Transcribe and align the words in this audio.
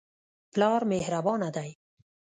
پلار 0.53 0.81
مهربانه 0.91 1.49
دی. 1.55 1.71